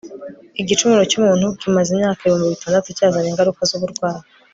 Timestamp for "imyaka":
1.91-2.21